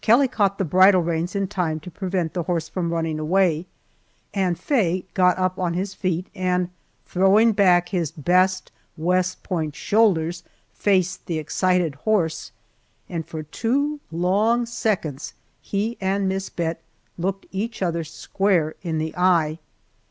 Kelly 0.00 0.28
caught 0.28 0.56
the 0.56 0.64
bridle 0.64 1.02
reins 1.02 1.36
in 1.36 1.46
time 1.46 1.78
to 1.80 1.90
prevent 1.90 2.32
the 2.32 2.44
horse 2.44 2.70
from 2.70 2.90
running 2.90 3.18
away, 3.18 3.66
and 4.32 4.58
Faye 4.58 5.04
got 5.12 5.36
up 5.36 5.58
on 5.58 5.74
his 5.74 5.92
feet, 5.92 6.28
and 6.34 6.70
throwing 7.04 7.52
back 7.52 7.90
his 7.90 8.10
best 8.10 8.72
West 8.96 9.42
Point 9.42 9.76
shoulders, 9.76 10.42
faced 10.72 11.26
the 11.26 11.36
excited 11.38 11.96
horse, 11.96 12.50
and 13.10 13.26
for 13.26 13.42
two 13.42 14.00
long 14.10 14.64
seconds 14.64 15.34
he 15.60 15.98
and 16.00 16.30
Miss 16.30 16.48
Bet 16.48 16.80
looked 17.18 17.44
each 17.52 17.82
other 17.82 18.04
square 18.04 18.76
in 18.80 18.96
the 18.96 19.14
eye. 19.14 19.58